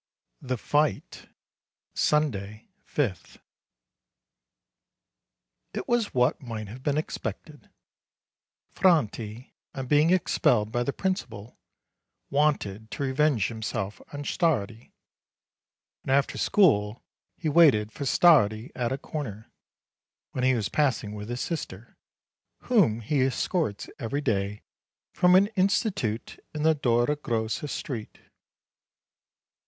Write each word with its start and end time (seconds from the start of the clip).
THE 0.41 0.57
FIGHT 0.57 1.29
Sunday, 1.93 2.69
5th. 2.87 3.37
It 5.75 5.87
was 5.87 6.11
what 6.11 6.41
might 6.41 6.67
have 6.69 6.81
been 6.81 6.97
expected. 6.97 7.69
Franti, 8.71 9.53
on 9.75 9.85
being 9.85 10.09
expelled 10.09 10.71
by 10.71 10.81
the 10.81 10.91
principal, 10.91 11.59
wanted 12.31 12.89
to 12.89 13.03
revenge 13.03 13.51
him 13.51 13.61
self 13.61 14.01
on 14.11 14.23
Stardi, 14.23 14.91
and 16.01 16.11
after 16.11 16.35
school 16.39 17.03
he 17.37 17.47
waited 17.47 17.91
for 17.91 18.03
Stardi 18.05 18.71
at 18.75 18.91
a 18.91 18.97
corner, 18.97 19.51
when 20.31 20.43
he 20.43 20.55
was 20.55 20.67
passing 20.67 21.13
with 21.13 21.29
his 21.29 21.41
sister, 21.41 21.95
whom 22.61 23.01
1 23.01 23.01
68 23.01 23.01
MARCH 23.03 23.09
he 23.09 23.21
escorts 23.27 23.89
every 23.99 24.21
day 24.21 24.63
from 25.13 25.35
an 25.35 25.45
institute 25.55 26.39
in 26.55 26.63
the 26.63 26.73
Dora 26.73 27.15
Grossa 27.15 27.69
street. 27.69 28.17